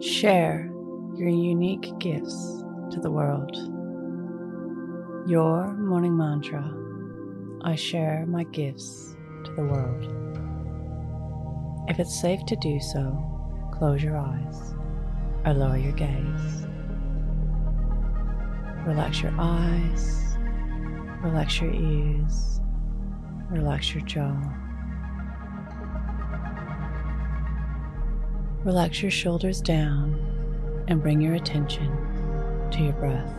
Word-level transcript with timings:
Share 0.00 0.70
your 1.14 1.30
unique 1.30 1.90
gifts 1.98 2.62
to 2.90 3.00
the 3.00 3.10
world. 3.10 3.56
Your 5.26 5.72
morning 5.72 6.14
mantra 6.14 6.70
I 7.62 7.74
share 7.76 8.26
my 8.26 8.44
gifts 8.44 9.16
to 9.44 9.52
the 9.54 9.62
world. 9.62 10.04
If 11.88 11.98
it's 11.98 12.20
safe 12.20 12.44
to 12.46 12.56
do 12.56 12.78
so, 12.78 13.70
close 13.72 14.02
your 14.02 14.18
eyes 14.18 14.74
or 15.46 15.54
lower 15.54 15.78
your 15.78 15.92
gaze. 15.92 16.66
Relax 18.86 19.22
your 19.22 19.32
eyes, 19.38 20.36
relax 21.22 21.58
your 21.60 21.72
ears, 21.72 22.60
relax 23.50 23.94
your 23.94 24.04
jaw. 24.04 24.38
Relax 28.66 29.00
your 29.00 29.12
shoulders 29.12 29.60
down 29.60 30.18
and 30.88 31.00
bring 31.00 31.20
your 31.20 31.34
attention 31.34 31.86
to 32.72 32.82
your 32.82 32.94
breath. 32.94 33.32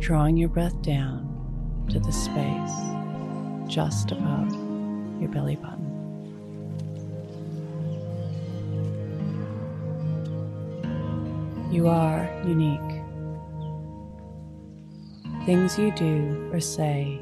Drawing 0.00 0.36
your 0.36 0.48
breath 0.48 0.82
down 0.82 1.86
to 1.90 2.00
the 2.00 2.10
space 2.10 3.72
just 3.72 4.10
above 4.10 4.52
your 5.20 5.28
belly 5.28 5.54
button. 5.54 5.84
You 11.70 11.86
are 11.86 12.28
unique. 12.44 12.80
Things 15.46 15.78
you 15.78 15.92
do 15.92 16.50
or 16.52 16.58
say 16.58 17.20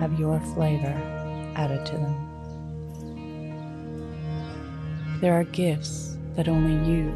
have 0.00 0.18
your 0.18 0.40
flavor 0.54 0.94
added 1.56 1.84
to 1.84 1.92
them. 1.92 2.31
There 5.22 5.38
are 5.38 5.44
gifts 5.44 6.18
that 6.34 6.48
only 6.48 6.74
you 6.90 7.14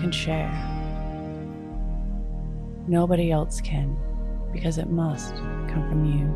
can 0.00 0.12
share. 0.12 0.52
Nobody 2.86 3.32
else 3.32 3.60
can 3.60 3.96
because 4.52 4.78
it 4.78 4.88
must 4.88 5.34
come 5.34 5.84
from 5.88 6.04
you. 6.04 6.32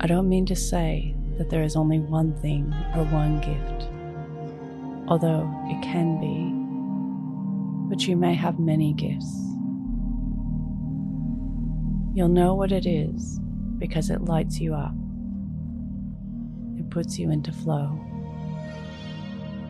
I 0.00 0.06
don't 0.06 0.26
mean 0.26 0.46
to 0.46 0.56
say 0.56 1.14
that 1.36 1.50
there 1.50 1.62
is 1.62 1.76
only 1.76 1.98
one 1.98 2.32
thing 2.40 2.74
or 2.94 3.04
one 3.04 3.40
gift, 3.42 3.90
although 5.06 5.46
it 5.66 5.82
can 5.82 6.18
be, 6.18 7.94
but 7.94 8.08
you 8.08 8.16
may 8.16 8.32
have 8.32 8.58
many 8.58 8.94
gifts. 8.94 9.30
You'll 12.14 12.28
know 12.28 12.54
what 12.54 12.72
it 12.72 12.86
is 12.86 13.38
because 13.76 14.08
it 14.08 14.24
lights 14.24 14.60
you 14.60 14.72
up 14.72 14.94
puts 16.96 17.18
you 17.18 17.30
into 17.30 17.52
flow, 17.52 18.00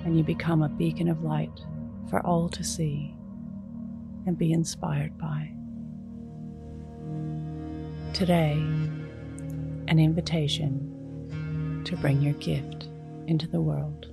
and 0.05 0.17
you 0.17 0.23
become 0.23 0.63
a 0.63 0.69
beacon 0.69 1.09
of 1.09 1.25
light 1.25 1.61
for 2.09 2.25
all 2.25 2.49
to 2.49 2.63
see 2.63 3.17
and 4.27 4.39
be 4.39 4.53
inspired 4.53 5.19
by. 5.19 5.51
Today, 8.13 8.53
an 9.89 9.99
invitation 9.99 11.83
to 11.85 11.97
bring 11.97 12.23
your 12.23 12.35
gift 12.35 12.87
into 13.27 13.49
the 13.49 13.61
world. 13.61 14.07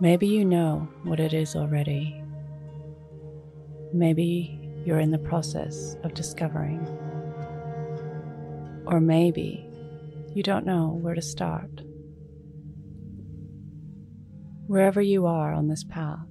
Maybe 0.00 0.26
you 0.26 0.46
know 0.46 0.88
what 1.02 1.20
it 1.20 1.34
is 1.34 1.54
already. 1.54 2.24
Maybe 3.92 4.58
you're 4.86 5.00
in 5.00 5.10
the 5.10 5.18
process 5.18 5.98
of 6.02 6.14
discovering 6.14 6.78
or 8.90 9.00
maybe 9.00 9.66
you 10.34 10.42
don't 10.42 10.66
know 10.66 10.98
where 11.00 11.14
to 11.14 11.22
start. 11.22 11.80
Wherever 14.66 15.00
you 15.00 15.26
are 15.26 15.52
on 15.52 15.68
this 15.68 15.84
path, 15.84 16.26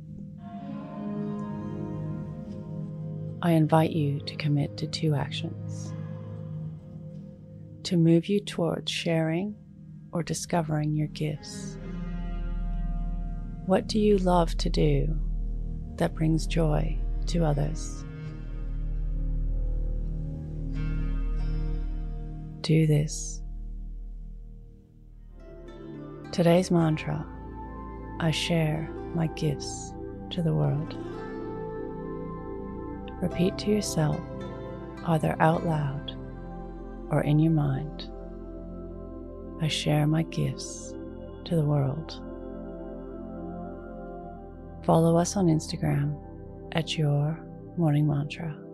I 3.42 3.52
invite 3.52 3.92
you 3.92 4.20
to 4.20 4.36
commit 4.36 4.78
to 4.78 4.88
two 4.88 5.16
actions 5.16 5.94
to 7.84 7.98
move 7.98 8.30
you 8.30 8.40
towards 8.40 8.92
sharing 8.92 9.56
or 10.12 10.22
discovering 10.22 10.96
your 10.96 11.08
gifts. 11.08 11.78
What 13.66 13.88
do 13.88 14.00
you 14.00 14.18
love 14.20 14.56
to 14.58 14.70
do 14.70 15.20
that 15.96 16.14
brings 16.14 16.46
joy 16.46 17.00
to 17.28 17.44
others? 17.44 18.06
Do 22.70 22.86
this. 22.86 23.42
Today's 26.32 26.70
mantra 26.70 27.26
I 28.20 28.30
share 28.30 28.88
my 29.16 29.26
gifts 29.26 29.92
to 30.30 30.44
the 30.44 30.54
world. 30.54 30.96
Repeat 33.24 33.58
to 33.58 33.72
yourself, 33.72 34.22
either 35.08 35.36
out 35.40 35.66
loud 35.66 36.16
or 37.10 37.22
in 37.22 37.40
your 37.40 37.54
mind 37.54 38.08
I 39.64 39.68
share 39.68 40.06
my 40.06 40.22
gifts 40.22 40.94
to 41.46 41.56
the 41.56 41.66
world. 41.66 42.22
Follow 44.86 45.18
us 45.18 45.36
on 45.36 45.48
Instagram 45.48 46.16
at 46.74 47.00
Your 47.00 47.44
Morning 47.78 48.08
Mantra. 48.08 48.69